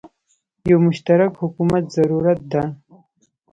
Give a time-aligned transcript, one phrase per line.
[0.69, 2.63] یو مشترک حکومت زوروت ده